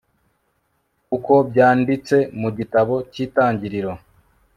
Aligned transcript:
uko 1.15 1.33
byanditse 1.49 2.17
mu 2.39 2.49
gitabo 2.57 2.93
cy'itangiriro 3.11 3.91